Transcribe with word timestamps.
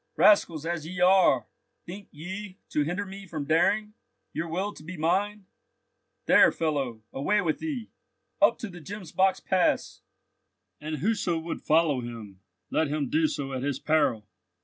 "Rascals 0.17 0.65
as 0.65 0.87
ye 0.87 0.99
are, 0.99 1.45
think 1.85 2.07
ye 2.09 2.57
to 2.69 2.81
hinder 2.81 3.05
me 3.05 3.27
from 3.27 3.45
daring? 3.45 3.93
Your 4.33 4.47
will 4.47 4.73
to 4.73 4.81
be 4.83 4.97
mine? 4.97 5.45
There, 6.25 6.51
fellow; 6.51 7.03
away 7.13 7.39
with 7.41 7.59
thee! 7.59 7.91
Up 8.41 8.57
to 8.57 8.67
the 8.69 8.81
Gemsbock's 8.81 9.41
Pass! 9.41 10.01
And 10.79 10.95
whoso 10.97 11.37
would 11.37 11.61
follow 11.61 11.99
him, 12.01 12.39
let 12.71 12.87
him 12.87 13.09
do 13.09 13.27
so 13.27 13.53
at 13.53 13.61
his 13.61 13.77
peril!" 13.77 14.27